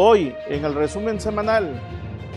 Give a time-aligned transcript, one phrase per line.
[0.00, 1.72] Hoy, en el resumen semanal,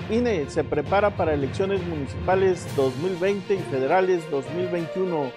[0.09, 5.29] INE se prepara para elecciones municipales 2020 y federales 2021.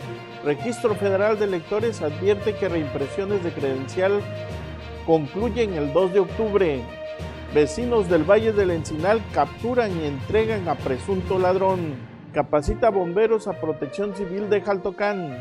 [0.43, 4.23] Registro Federal de Electores advierte que reimpresiones de credencial
[5.05, 6.82] concluyen el 2 de octubre.
[7.53, 11.95] Vecinos del Valle del Encinal capturan y entregan a presunto ladrón.
[12.32, 15.39] Capacita bomberos a protección civil de Jaltocán.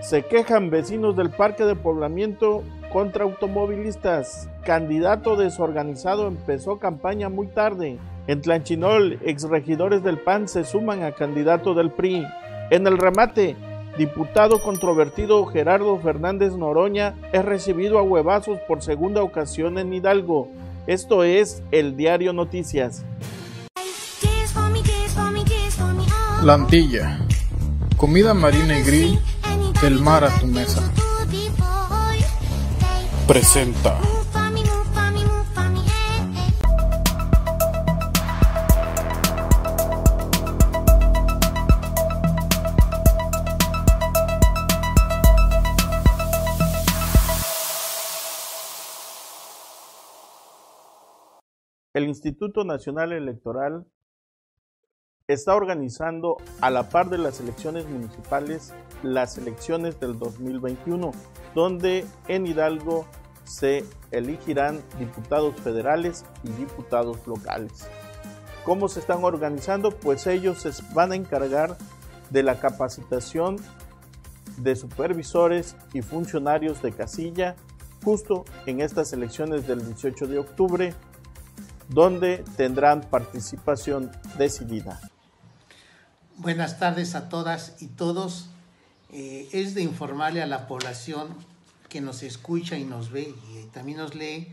[0.00, 2.62] Se quejan vecinos del parque de poblamiento
[2.96, 4.48] contra automovilistas.
[4.64, 7.98] Candidato desorganizado empezó campaña muy tarde.
[8.26, 12.26] En Tlanchinol, exregidores del PAN se suman a candidato del PRI.
[12.70, 13.54] En el remate,
[13.98, 20.48] diputado controvertido Gerardo Fernández Noroña es recibido a huevazos por segunda ocasión en Hidalgo.
[20.86, 23.04] Esto es el Diario Noticias.
[26.42, 27.18] Lantilla.
[27.98, 29.18] Comida marina y grill
[29.82, 30.95] del mar a tu mesa.
[33.26, 33.98] Presenta.
[51.94, 53.86] El Instituto Nacional Electoral
[55.28, 61.10] está organizando a la par de las elecciones municipales las elecciones del 2021,
[61.52, 63.06] donde en Hidalgo
[63.42, 67.88] se elegirán diputados federales y diputados locales.
[68.64, 69.90] ¿Cómo se están organizando?
[69.90, 71.76] Pues ellos se van a encargar
[72.30, 73.56] de la capacitación
[74.58, 77.56] de supervisores y funcionarios de casilla
[78.04, 80.94] justo en estas elecciones del 18 de octubre
[81.88, 85.00] donde tendrán participación decidida.
[86.38, 88.50] Buenas tardes a todas y todos.
[89.10, 91.28] Eh, es de informarle a la población
[91.88, 94.48] que nos escucha y nos ve y también nos lee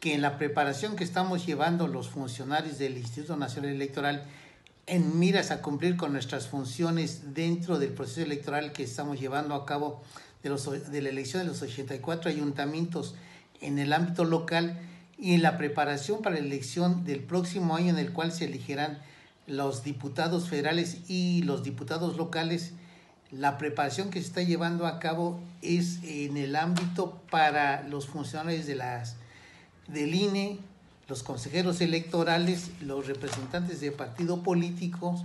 [0.00, 4.24] que en la preparación que estamos llevando los funcionarios del Instituto Nacional Electoral
[4.86, 9.66] en miras a cumplir con nuestras funciones dentro del proceso electoral que estamos llevando a
[9.66, 10.02] cabo
[10.42, 13.14] de, los, de la elección de los 84 ayuntamientos
[13.60, 14.80] en el ámbito local,
[15.18, 18.98] y en la preparación para la elección del próximo año en el cual se elegirán
[19.48, 22.72] los diputados federales y los diputados locales,
[23.30, 28.66] la preparación que se está llevando a cabo es en el ámbito para los funcionarios
[28.66, 29.16] de las,
[29.88, 30.58] del INE,
[31.08, 35.24] los consejeros electorales, los representantes de partido políticos,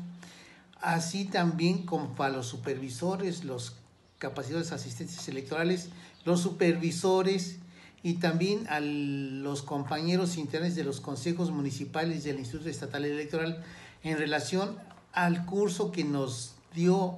[0.82, 3.76] así también como para los supervisores, los
[4.18, 5.90] capacitados asistentes electorales,
[6.24, 7.60] los supervisores,
[8.04, 13.64] y también a los compañeros internos de los consejos municipales del Instituto Estatal Electoral
[14.04, 14.78] en relación
[15.14, 17.18] al curso que nos dio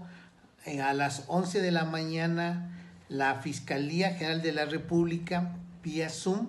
[0.66, 2.72] eh, a las 11 de la mañana
[3.09, 6.47] la Fiscalía General de la República vía Zoom,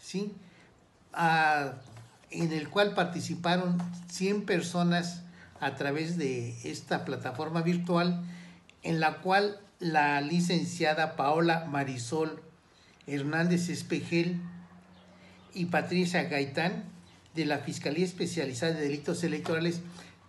[0.00, 0.34] ¿sí?
[2.30, 5.22] en el cual participaron 100 personas
[5.60, 8.22] a través de esta plataforma virtual,
[8.82, 12.42] en la cual la licenciada Paola Marisol
[13.06, 14.40] Hernández Espejel
[15.54, 16.84] y Patricia Gaitán
[17.38, 19.80] de la Fiscalía Especializada de Delitos Electorales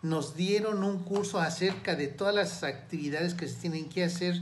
[0.03, 4.35] nos dieron un curso acerca de todas las actividades que se tienen que hacer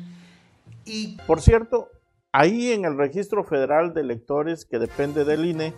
[0.86, 1.18] y...
[1.26, 1.90] Por cierto,
[2.34, 5.74] ahí en el Registro Federal de Electores que depende del INE,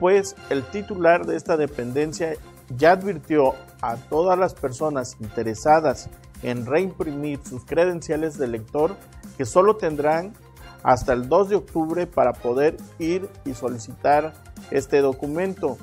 [0.00, 2.34] pues el titular de esta dependencia
[2.76, 6.10] ya advirtió a todas las personas interesadas
[6.42, 8.96] en reimprimir sus credenciales de elector
[9.38, 10.34] que solo tendrán
[10.82, 14.34] hasta el 2 de octubre para poder ir y solicitar
[14.70, 15.78] este documento.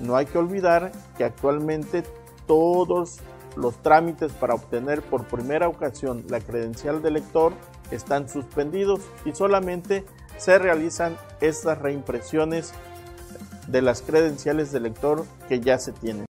[0.00, 2.02] No hay que olvidar que actualmente
[2.46, 3.18] todos
[3.56, 7.52] los trámites para obtener por primera ocasión la credencial de lector
[7.90, 10.04] están suspendidos y solamente
[10.38, 12.72] se realizan estas reimpresiones
[13.68, 16.26] de las credenciales de lector que ya se tienen.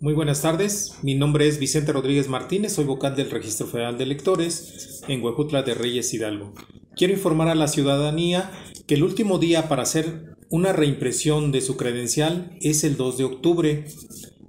[0.00, 4.04] Muy buenas tardes, mi nombre es Vicente Rodríguez Martínez, soy vocal del Registro Federal de
[4.04, 6.52] Electores en Huejutla de Reyes Hidalgo.
[6.94, 8.50] Quiero informar a la ciudadanía
[8.86, 13.24] que el último día para hacer una reimpresión de su credencial es el 2 de
[13.24, 13.84] octubre.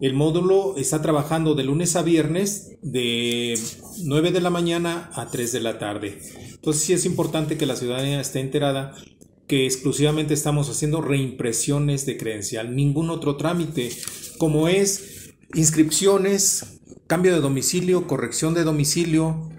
[0.01, 3.59] El módulo está trabajando de lunes a viernes de
[4.03, 6.19] 9 de la mañana a 3 de la tarde.
[6.53, 8.95] Entonces sí es importante que la ciudadanía esté enterada
[9.47, 13.89] que exclusivamente estamos haciendo reimpresiones de credencial, ningún otro trámite,
[14.37, 19.49] como es inscripciones, cambio de domicilio, corrección de domicilio,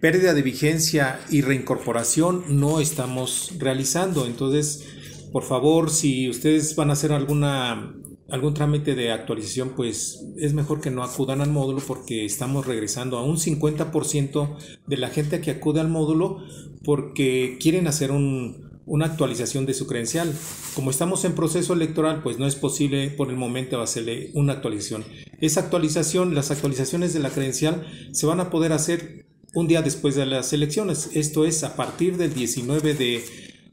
[0.00, 4.26] pérdida de vigencia y reincorporación no estamos realizando.
[4.26, 4.82] Entonces,
[5.32, 7.94] por favor, si ustedes van a hacer alguna
[8.32, 13.18] algún trámite de actualización, pues es mejor que no acudan al módulo porque estamos regresando
[13.18, 14.56] a un 50%
[14.86, 16.38] de la gente que acude al módulo
[16.82, 20.32] porque quieren hacer un, una actualización de su credencial.
[20.74, 25.04] Como estamos en proceso electoral, pues no es posible por el momento hacerle una actualización.
[25.42, 30.14] Esa actualización, las actualizaciones de la credencial se van a poder hacer un día después
[30.14, 31.10] de las elecciones.
[31.12, 33.22] Esto es, a partir del 19 de,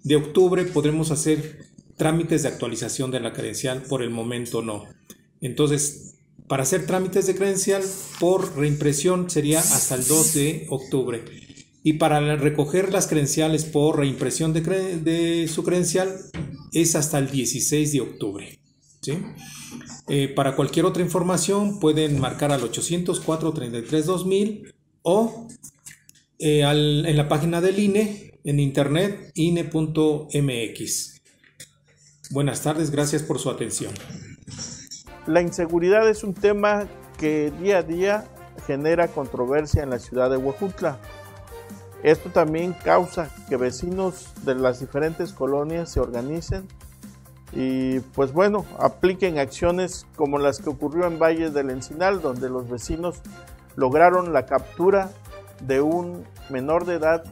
[0.03, 1.67] de octubre podremos hacer
[1.97, 4.85] trámites de actualización de la credencial, por el momento no.
[5.41, 6.15] Entonces,
[6.47, 7.83] para hacer trámites de credencial
[8.19, 11.23] por reimpresión sería hasta el 2 de octubre.
[11.83, 16.15] Y para recoger las credenciales por reimpresión de, su credencial
[16.73, 18.59] es hasta el 16 de octubre.
[20.07, 24.73] Eh, para cualquier otra información pueden marcar al 804 33 2000
[25.03, 25.47] o
[26.39, 31.21] eh, en la página del INE en internet ine.mx.
[32.31, 33.93] Buenas tardes, gracias por su atención.
[35.27, 36.87] La inseguridad es un tema
[37.17, 38.25] que día a día
[38.65, 40.99] genera controversia en la ciudad de Huejutla.
[42.03, 46.67] Esto también causa que vecinos de las diferentes colonias se organicen
[47.51, 52.69] y pues bueno, apliquen acciones como las que ocurrió en Valle del Encinal, donde los
[52.69, 53.21] vecinos
[53.75, 55.11] lograron la captura
[55.61, 57.23] de un menor de edad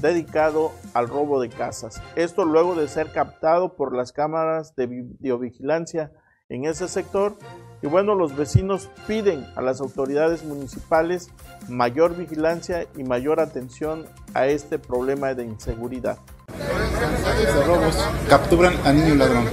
[0.00, 2.00] dedicado al robo de casas.
[2.16, 6.10] Esto luego de ser captado por las cámaras de videovigilancia
[6.48, 7.36] en ese sector.
[7.82, 11.30] Y bueno, los vecinos piden a las autoridades municipales
[11.68, 16.18] mayor vigilancia y mayor atención a este problema de inseguridad.
[16.48, 17.96] De robos
[18.28, 19.44] capturan a niño ladrón.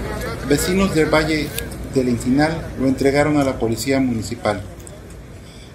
[0.47, 1.49] Vecinos del Valle
[1.93, 4.61] del Incinal lo entregaron a la policía municipal.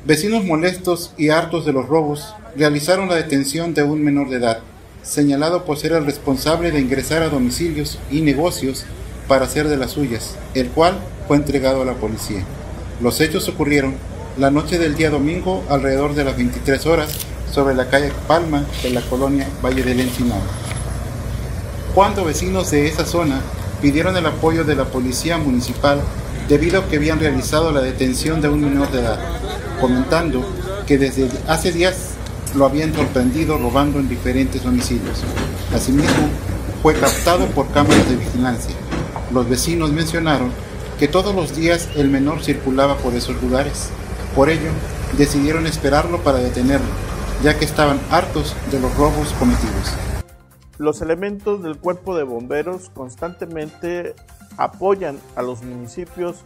[0.06, 4.60] Vecinos molestos y hartos de los robos realizaron la detención de un menor de edad,
[5.02, 8.84] señalado por ser el responsable de ingresar a domicilios y negocios
[9.26, 12.44] para hacer de las suyas, el cual fue entregado a la policía.
[13.00, 13.96] Los hechos ocurrieron
[14.38, 17.10] la noche del día domingo alrededor de las 23 horas
[17.52, 20.42] sobre la calle Palma de la colonia Valle del Encinado.
[21.96, 23.40] Cuando vecinos de esa zona
[23.82, 26.00] pidieron el apoyo de la policía municipal
[26.48, 29.18] debido a que habían realizado la detención de un menor de edad,
[29.80, 30.44] comentando
[30.86, 32.12] que desde hace días
[32.54, 35.22] lo habían sorprendido robando en diferentes domicilios.
[35.74, 36.28] Asimismo,
[36.82, 38.74] fue captado por cámaras de vigilancia.
[39.32, 40.52] Los vecinos mencionaron
[40.98, 43.90] que todos los días el menor circulaba por esos lugares.
[44.34, 44.70] Por ello,
[45.18, 46.86] decidieron esperarlo para detenerlo,
[47.42, 49.92] ya que estaban hartos de los robos cometidos.
[50.78, 54.14] Los elementos del cuerpo de bomberos constantemente
[54.56, 56.44] apoyan a los municipios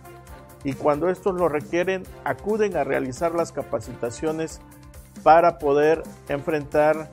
[0.64, 4.60] y cuando estos lo requieren acuden a realizar las capacitaciones
[5.22, 7.10] para poder enfrentar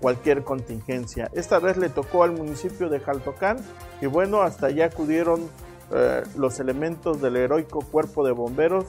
[0.00, 1.30] cualquier contingencia.
[1.34, 3.58] Esta vez le tocó al municipio de Jaltocán
[4.00, 5.48] y bueno, hasta allá acudieron
[5.92, 8.86] eh, los elementos del heroico cuerpo de bomberos,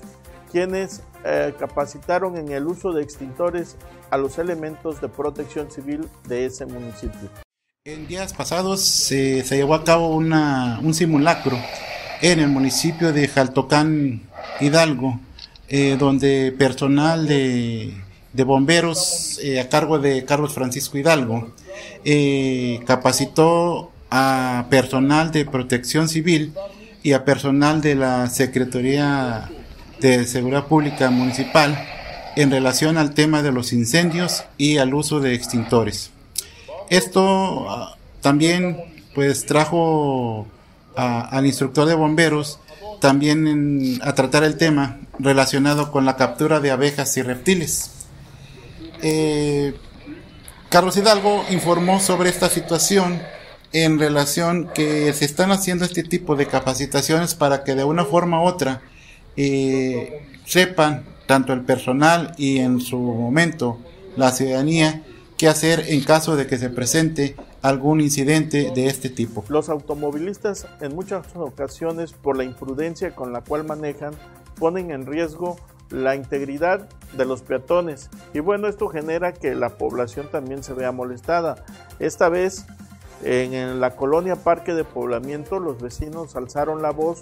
[0.51, 3.75] quienes eh, capacitaron en el uso de extintores
[4.09, 7.29] a los elementos de protección civil de ese municipio.
[7.83, 11.57] En días pasados se, llevó a cabo un simulacro
[12.21, 14.21] en el municipio de Jaltocán,
[14.59, 15.19] Hidalgo,
[15.67, 17.93] eh, donde personal de,
[18.45, 21.51] bomberos a cargo de Carlos Francisco Hidalgo
[22.85, 26.53] capacitó a personal de protección civil
[27.03, 29.49] y a personal de la Secretaría
[29.99, 31.87] de Seguridad Pública Municipal
[32.35, 36.11] en relación al tema de los incendios y al uso de extintores.
[36.89, 38.77] Esto ah, también
[39.13, 40.47] pues trajo
[40.95, 42.59] al instructor de bomberos
[42.99, 47.91] también a tratar el tema relacionado con la captura de abejas y reptiles.
[49.01, 49.73] Eh,
[50.69, 53.21] Carlos Hidalgo informó sobre esta situación
[53.73, 58.41] en relación que se están haciendo este tipo de capacitaciones para que de una forma
[58.41, 58.81] u otra
[59.37, 63.79] eh, sepan tanto el personal y en su momento
[64.17, 65.03] la ciudadanía
[65.37, 69.43] qué hacer en caso de que se presente algún incidente de este tipo.
[69.49, 74.13] Los automovilistas en muchas ocasiones por la imprudencia con la cual manejan
[74.59, 75.57] ponen en riesgo
[75.89, 80.91] la integridad de los peatones y bueno esto genera que la población también se vea
[80.91, 81.65] molestada.
[81.99, 82.65] Esta vez
[83.23, 87.21] en la colonia Parque de Poblamiento los vecinos alzaron la voz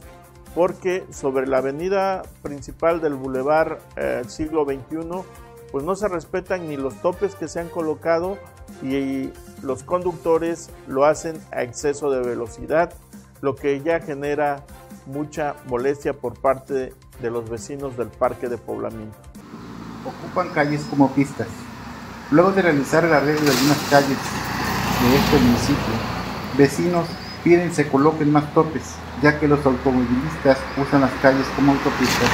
[0.56, 5.24] porque sobre la avenida principal del Boulevard eh, Siglo XXI
[5.72, 8.38] pues no se respetan ni los topes que se han colocado
[8.82, 9.32] y
[9.62, 12.94] los conductores lo hacen a exceso de velocidad,
[13.42, 14.64] lo que ya genera
[15.06, 19.18] mucha molestia por parte de los vecinos del parque de poblamiento.
[20.06, 21.48] Ocupan calles como pistas.
[22.32, 25.94] Luego de realizar el arreglo de algunas calles de este municipio,
[26.58, 27.08] vecinos
[27.44, 32.30] piden se coloquen más topes, ya que los automovilistas usan las calles como autopistas.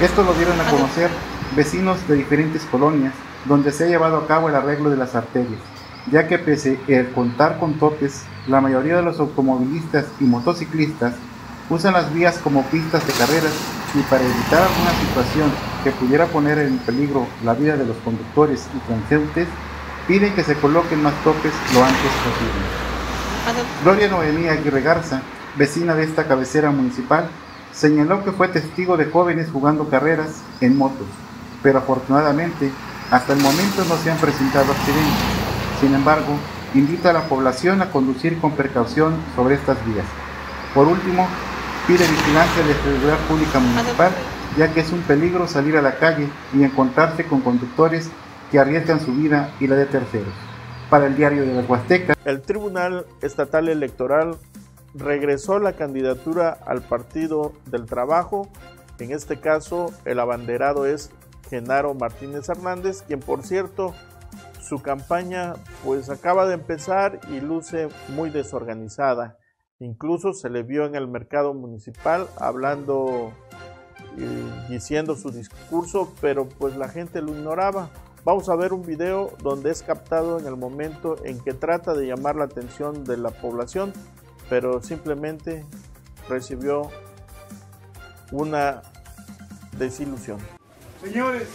[0.00, 1.10] Esto lo dieron a conocer
[1.54, 5.60] vecinos de diferentes colonias, donde se ha llevado a cabo el arreglo de las arterias.
[6.10, 11.14] ya que pese a contar con topes, la mayoría de los automovilistas y motociclistas
[11.70, 13.52] usan las vías como pistas de carreras
[13.94, 15.50] y para evitar alguna situación
[15.84, 19.46] que pudiera poner en peligro la vida de los conductores y transeúntes,
[20.08, 22.82] piden que se coloquen más topes lo antes posible.
[23.84, 25.22] Gloria Noemí Aguirre Garza,
[25.56, 27.28] vecina de esta cabecera municipal,
[27.72, 31.06] señaló que fue testigo de jóvenes jugando carreras en motos,
[31.62, 32.70] pero afortunadamente
[33.12, 35.12] hasta el momento no se han presentado accidentes.
[35.80, 36.34] Sin embargo,
[36.72, 40.06] invita a la población a conducir con precaución sobre estas vías.
[40.74, 41.28] Por último,
[41.86, 44.12] pide vigilancia de seguridad pública municipal,
[44.56, 48.08] ya que es un peligro salir a la calle y encontrarse con conductores
[48.50, 50.32] que arriesgan su vida y la de terceros.
[50.88, 54.38] Para el diario de la Huasteca, el Tribunal Estatal Electoral
[54.94, 58.48] regresó la candidatura al Partido del Trabajo.
[58.98, 61.10] En este caso, el abanderado es
[61.52, 63.94] Genaro Martínez Hernández, quien por cierto,
[64.62, 65.52] su campaña
[65.84, 69.36] pues acaba de empezar y luce muy desorganizada.
[69.78, 73.34] Incluso se le vio en el mercado municipal hablando
[74.16, 77.90] y diciendo su discurso, pero pues la gente lo ignoraba.
[78.24, 82.06] Vamos a ver un video donde es captado en el momento en que trata de
[82.06, 83.92] llamar la atención de la población,
[84.48, 85.66] pero simplemente
[86.30, 86.88] recibió
[88.30, 88.80] una
[89.76, 90.38] desilusión.
[91.02, 91.48] Señores,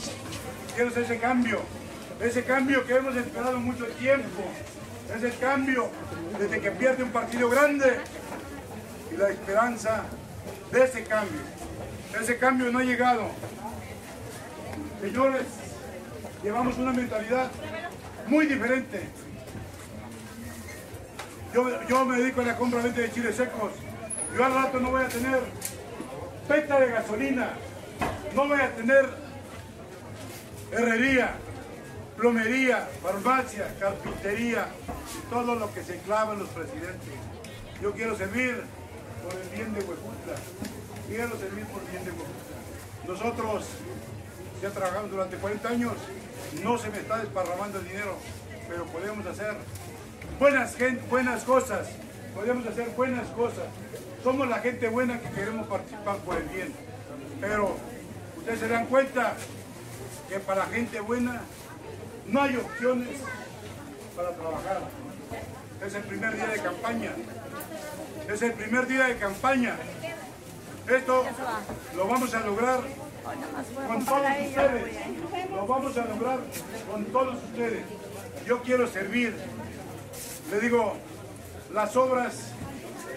[0.75, 1.61] quiero ese cambio,
[2.19, 4.43] ese cambio que hemos esperado mucho tiempo,
[5.15, 5.89] es el cambio
[6.37, 8.01] desde que pierde un partido grande
[9.09, 10.03] y la esperanza
[10.71, 11.39] de ese cambio.
[12.19, 13.29] Ese cambio no ha llegado.
[15.01, 15.43] Señores,
[16.43, 17.49] llevamos una mentalidad
[18.27, 19.07] muy diferente.
[21.87, 23.71] Yo, me dedico a la compra-venta de chiles secos.
[24.35, 25.39] Yo al rato no voy a tener
[26.49, 27.53] peta de gasolina,
[28.35, 29.26] no voy a tener
[30.71, 31.35] herrería,
[32.17, 34.67] plomería, farmacia, carpintería
[35.15, 37.13] y todo lo que se clavan los presidentes.
[37.81, 38.63] Yo quiero servir
[39.23, 40.35] por el bien de Huejutla.
[41.07, 42.57] Quiero servir por el bien de Huejutla.
[43.07, 43.65] Nosotros
[44.61, 45.93] ya trabajamos durante 40 años,
[46.63, 48.17] no se me está desparramando el dinero,
[48.67, 49.55] pero podemos hacer
[50.39, 50.75] buenas,
[51.09, 51.87] buenas cosas,
[52.35, 53.65] podemos hacer buenas cosas.
[54.23, 56.73] Somos la gente buena que queremos participar por el bien.
[57.39, 57.77] Pero
[58.37, 59.35] ustedes se dan cuenta
[60.27, 61.41] que para gente buena
[62.27, 63.19] no hay opciones
[64.15, 64.81] para trabajar.
[65.85, 67.11] Es el primer día de campaña.
[68.27, 69.77] Es el primer día de campaña.
[70.87, 71.25] Esto
[71.95, 72.79] lo vamos a lograr
[73.87, 75.49] con todos ustedes.
[75.51, 76.39] Lo vamos a lograr
[76.91, 77.83] con todos ustedes.
[78.45, 79.35] Yo quiero servir.
[80.51, 80.95] Le digo,
[81.73, 82.33] las obras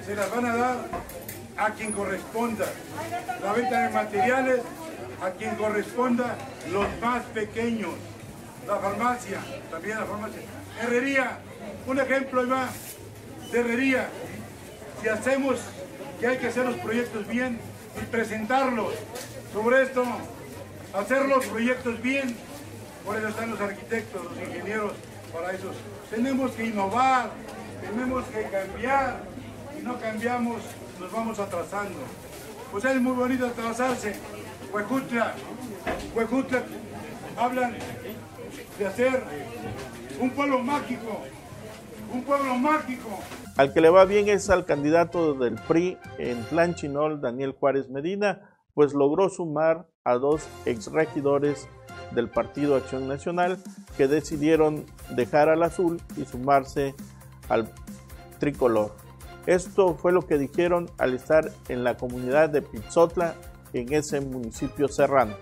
[0.04, 0.76] se las van a dar
[1.56, 2.66] a quien corresponda.
[3.42, 4.60] La venta de materiales
[5.22, 6.36] a quien corresponda,
[6.70, 7.92] los más pequeños.
[8.66, 10.40] La farmacia, también la farmacia.
[10.80, 11.38] Herrería,
[11.86, 12.70] un ejemplo más
[13.50, 14.08] de herrería.
[15.00, 15.60] Si hacemos
[16.20, 17.58] que hay que hacer los proyectos bien
[18.00, 18.92] y presentarlos
[19.52, 20.04] sobre esto,
[20.92, 22.36] hacer los proyectos bien,
[23.04, 24.92] por eso están los arquitectos, los ingenieros,
[25.32, 25.72] para eso.
[26.10, 27.30] Tenemos que innovar,
[27.80, 29.20] tenemos que cambiar,
[29.78, 30.60] y no cambiamos,
[30.98, 31.98] nos vamos atrasando.
[32.70, 34.14] Pues es muy bonito atrasarse.
[34.72, 35.34] Huejutla,
[36.14, 36.62] Huejutla,
[37.36, 37.74] hablan
[38.78, 39.22] de hacer
[40.20, 41.22] un pueblo mágico,
[42.12, 43.08] un pueblo mágico.
[43.56, 48.50] Al que le va bien es al candidato del PRI en Tlanchinol, Daniel Juárez Medina,
[48.74, 51.68] pues logró sumar a dos exregidores
[52.12, 53.58] del Partido Acción Nacional
[53.96, 56.94] que decidieron dejar al azul y sumarse
[57.48, 57.72] al
[58.38, 58.94] tricolor.
[59.46, 63.34] Esto fue lo que dijeron al estar en la comunidad de Pizzotla,
[63.72, 65.34] en ese municipio serrano.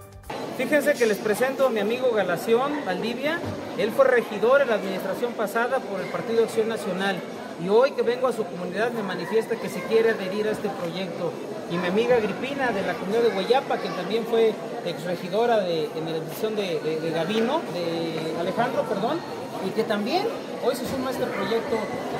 [0.56, 3.38] Fíjense que les presento a mi amigo Galación Valdivia.
[3.78, 7.20] Él fue regidor en la administración pasada por el Partido Acción Nacional
[7.64, 10.68] y hoy que vengo a su comunidad me manifiesta que se quiere adherir a este
[10.68, 11.32] proyecto.
[11.70, 14.54] Y mi amiga Agripina de la comunidad de Guayapa, que también fue
[14.84, 19.18] exregidora de, en la elección de, de, Gavino, de Alejandro, perdón,
[19.66, 20.26] y que también
[20.64, 21.76] hoy se suma a este proyecto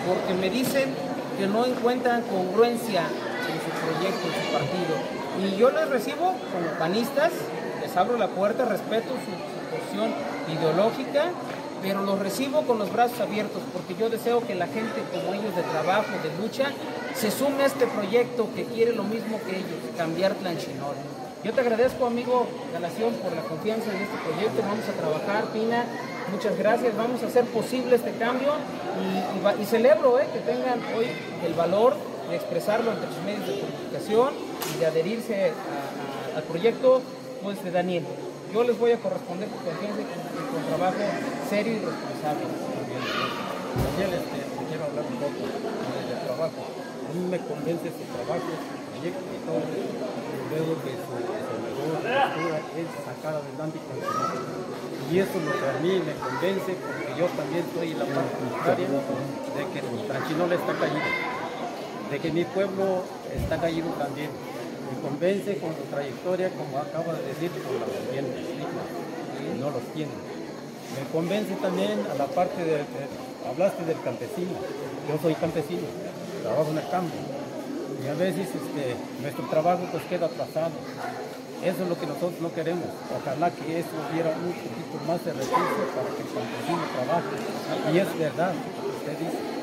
[0.07, 0.95] porque me dicen
[1.39, 5.18] que no encuentran congruencia en su proyecto, en su partido.
[5.41, 7.31] Y yo les recibo como panistas,
[7.81, 10.11] les abro la puerta, respeto su, posición
[10.51, 11.31] ideológica,
[11.83, 15.55] pero los recibo con los brazos abiertos porque yo deseo que la gente como ellos
[15.55, 16.73] de trabajo, de lucha,
[17.15, 20.97] se sume a este proyecto que quiere lo mismo que ellos, cambiar Tlanchinol.
[21.45, 24.61] Yo te agradezco, amigo Galación, por la confianza en este proyecto.
[24.67, 25.85] Vamos a trabajar, Pina.
[26.33, 26.97] Muchas gracias.
[26.97, 28.55] Vamos a hacer posible este cambio
[29.61, 31.07] y, celebro eh, que tengan hoy
[31.47, 31.95] el valor
[32.29, 34.35] de expresarlo entre sus medios de comunicación
[34.75, 35.53] y de adherirse
[36.37, 37.01] al proyecto
[37.43, 38.05] pues, de Daniel.
[38.53, 41.05] Yo les voy a corresponder con confianza y con, trabajo
[41.49, 42.45] serio y responsable.
[43.79, 46.61] Daniel, este, quiero hablar un poco del trabajo.
[46.65, 49.65] A mí me convence su trabajo, su proyecto y todo.
[50.49, 56.01] Veo que su, su es sacar adelante con Y eso es lo que a mí
[56.01, 58.07] me convence, porque yo también en la
[58.65, 61.09] parte de que Tranchinola está caído,
[62.11, 63.05] de que mi pueblo
[63.37, 64.31] está caído también.
[64.89, 68.41] Me convence con su trayectoria, como acaba de decir, con la ambiente,
[69.61, 70.13] no los tiene.
[70.97, 72.81] Me convence también a la parte de,
[73.49, 74.57] hablaste del campesino.
[75.09, 75.85] Yo soy campesino,
[76.43, 77.15] trabajo en el campo.
[78.03, 80.73] Y a veces este, nuestro trabajo pues queda atrasado.
[81.63, 82.89] Eso es lo que nosotros no queremos.
[83.13, 87.35] Ojalá que eso hubiera un poquito más de recursos para que el campesino trabaje.
[87.93, 88.55] Y es verdad
[88.97, 89.58] usted dice.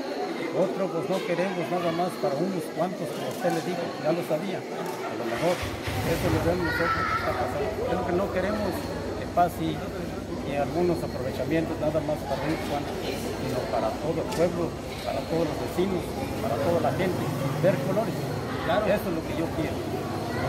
[0.55, 4.24] Otro pues no queremos nada más para unos cuantos, como usted le dijo, ya lo
[4.24, 4.63] sabía.
[4.63, 7.69] A lo mejor eso lo vemos nosotros que está pasando.
[7.75, 8.71] Es lo que no queremos
[9.19, 14.63] que pase y algunos aprovechamientos nada más para unos cuantos sino para todo el pueblo,
[15.03, 16.03] para todos los vecinos,
[16.39, 17.24] para toda la gente,
[17.59, 18.15] ver colores.
[18.63, 18.88] Claro.
[18.88, 19.75] Eso es lo que yo quiero.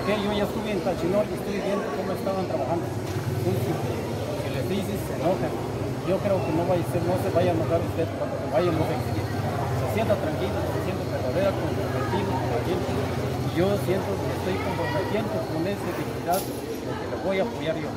[0.07, 2.87] Okay, yo ya estuve en Tachinol y estoy viendo cómo estaban trabajando.
[2.87, 5.51] Que les dices, se enojan.
[6.07, 8.47] Yo creo que no, vaya a ser, no se vaya a enojar usted cuando se
[8.55, 9.26] vaya a exigir.
[9.97, 12.91] Sienta tranquilo, se sienta verdadera, comprometido con la gente.
[12.93, 17.77] Y yo siento que estoy comprometiendo con esa dignidad de que le voy a apoyar
[17.81, 17.89] yo.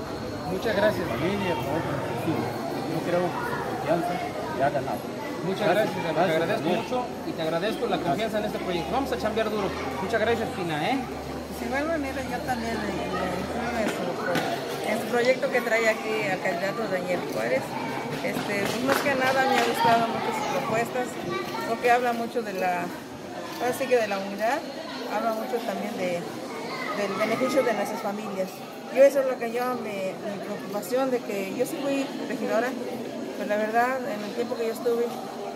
[0.47, 5.03] Muchas gracias, familia, por Yo creo que confianza ya ganado.
[5.43, 8.91] Muchas gracias, te agradezco mucho y te agradezco la confianza en este proyecto.
[8.95, 9.67] Vamos a chambear duro.
[9.99, 11.03] Muchas gracias, Pina, ¿eh?
[11.03, 13.27] Pues igual manera yo también le, le
[13.83, 14.07] en, su,
[14.87, 17.63] en su proyecto que trae aquí al candidato Daniel Juárez.
[18.23, 21.07] Este, pues más que nada me ha gustado mucho propuestas,
[21.67, 22.85] porque habla mucho de la,
[23.67, 24.59] así que de la unidad,
[25.13, 26.21] habla mucho también de,
[27.01, 28.49] del beneficio de nuestras familias.
[28.95, 32.69] Yo eso es lo que yo, me, mi preocupación de que yo sí fui regidora,
[33.37, 35.05] pues la verdad, en el tiempo que yo estuve,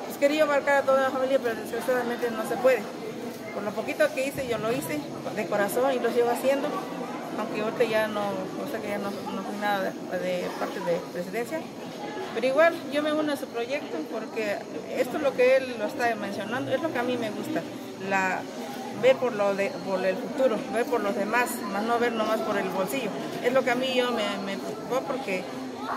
[0.05, 2.81] pues quería abarcar a toda la familia, pero desgraciadamente no se puede.
[3.53, 4.99] Por lo poquito que hice, yo lo hice
[5.35, 6.67] de corazón y lo sigo haciendo,
[7.37, 10.97] aunque ahorita ya no, o sea que ya no, no fui nada de, parte de
[11.13, 11.59] presidencia.
[12.33, 14.57] Pero igual yo me uno a su proyecto porque
[14.97, 17.61] esto es lo que él lo está mencionando, es lo que a mí me gusta,
[18.09, 18.41] la,
[19.01, 22.39] ver por, lo de, por el futuro, ver por los demás, más no ver nomás
[22.41, 23.09] por el bolsillo.
[23.43, 25.43] Es lo que a mí yo me, me preocupó porque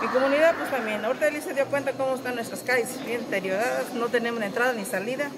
[0.01, 3.93] mi comunidad pues también, ahorita él se dio cuenta cómo están nuestras calles, bien deterioradas,
[3.93, 5.29] no tenemos entrada ni salida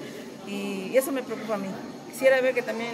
[0.46, 1.68] y eso me preocupa a mí.
[2.10, 2.90] Quisiera ver que también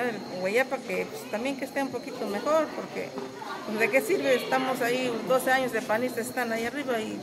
[0.00, 3.08] de Guayapa, que pues, también que esté un poquito mejor, porque
[3.66, 7.18] pues, de qué sirve, estamos ahí 12 años de panistas, están ahí arriba y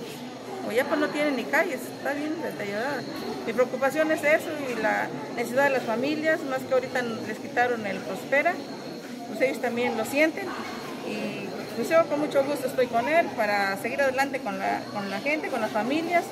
[0.65, 3.01] Guayapa no tiene ni calles, está bien deteriorada.
[3.45, 7.85] Mi preocupación es eso y la necesidad de las familias, más que ahorita les quitaron
[7.85, 8.53] el Prospera,
[9.27, 10.47] pues ellos también lo sienten
[11.07, 15.09] y pues yo con mucho gusto estoy con él para seguir adelante con la, con
[15.09, 16.25] la gente, con las familias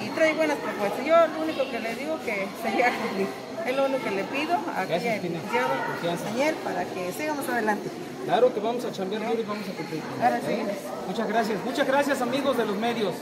[0.00, 1.06] y trae buenas propuestas.
[1.06, 3.47] Yo lo único que le digo que sería cumplir.
[3.68, 7.90] Es lo único que le pido a Gracias, que Daniel para que sigamos adelante.
[8.24, 10.02] Claro que vamos a chambear y vamos a cumplir.
[10.48, 10.64] ¿Eh?
[11.06, 11.64] Muchas gracias.
[11.66, 13.12] Muchas gracias amigos de los medios.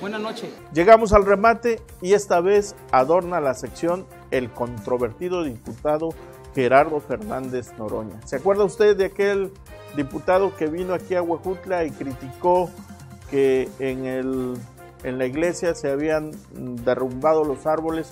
[0.00, 0.48] Buenas noches.
[0.72, 6.14] Llegamos al remate y esta vez adorna la sección el controvertido diputado
[6.54, 8.26] Gerardo Fernández Noroña.
[8.26, 9.52] ¿Se acuerda usted de aquel
[9.96, 12.70] diputado que vino aquí a Huejutla y criticó
[13.30, 14.54] que en, el,
[15.04, 16.30] en la iglesia se habían
[16.84, 18.10] derrumbado los árboles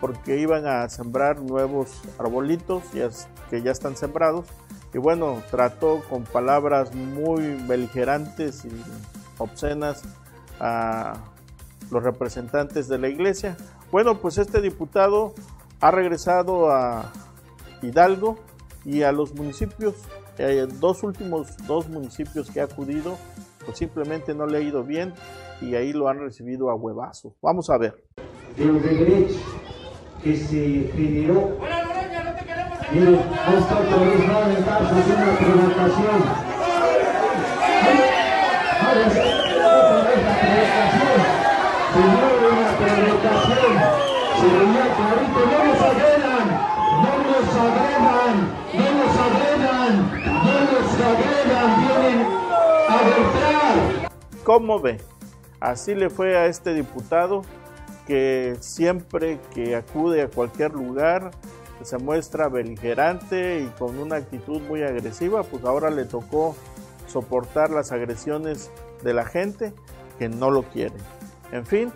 [0.00, 2.82] porque iban a sembrar nuevos arbolitos
[3.50, 4.46] que ya están sembrados.
[4.94, 8.70] Y bueno, trató con palabras muy beligerantes y
[9.38, 10.02] obscenas
[10.58, 11.14] a
[11.90, 13.56] los representantes de la iglesia.
[13.90, 15.34] Bueno, pues este diputado
[15.80, 17.12] ha regresado a
[17.82, 18.38] Hidalgo
[18.84, 19.94] y a los municipios
[20.38, 23.16] eh, dos últimos dos municipios que ha acudido,
[23.64, 25.14] pues simplemente no le ha ido bien
[25.60, 27.34] y ahí lo han recibido a huevazo.
[27.40, 28.04] Vamos a ver.
[30.26, 31.56] Que se generó.
[32.90, 35.02] Miren, esta autoridad va a aventar una
[35.38, 36.18] provocación.
[41.92, 43.72] Primero una provocación.
[44.40, 46.46] Se veía clarito, no nos agredan,
[47.04, 48.34] no nos agredan,
[50.42, 51.70] no nos agredan.
[54.42, 54.98] ¿Cómo ve?
[55.60, 57.44] Así le fue a este diputado
[58.06, 61.30] que siempre que acude a cualquier lugar
[61.82, 66.56] se muestra beligerante y con una actitud muy agresiva, pues ahora le tocó
[67.06, 68.70] soportar las agresiones
[69.02, 69.72] de la gente
[70.18, 70.94] que no lo quiere.
[71.52, 71.92] En fin,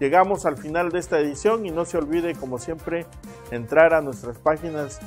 [0.00, 3.06] llegamos al final de esta edición y no se olvide, como siempre,
[3.50, 5.00] entrar a nuestras páginas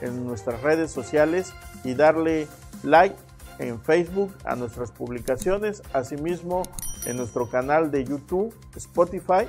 [0.00, 1.52] en nuestras redes sociales
[1.84, 2.46] y darle
[2.82, 3.16] like
[3.58, 6.62] en Facebook a nuestras publicaciones, asimismo
[7.04, 9.46] en nuestro canal de YouTube, Spotify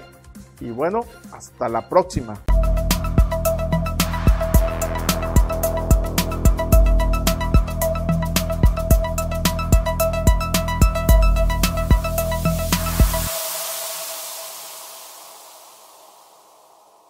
[0.61, 1.01] Y bueno,
[1.33, 2.37] hasta la próxima.